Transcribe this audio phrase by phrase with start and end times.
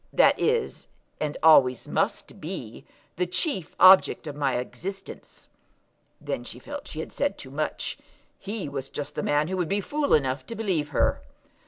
[0.11, 0.87] That is,
[1.19, 2.85] and always must be,
[3.17, 5.47] the chief object of my existence."
[6.19, 7.99] Then she felt that she had said too much.
[8.39, 11.21] He was just the man who would be fool enough to believe her.